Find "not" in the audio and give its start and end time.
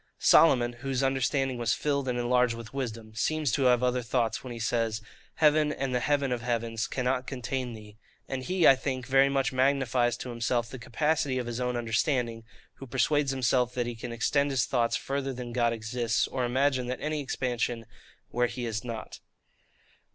18.83-19.19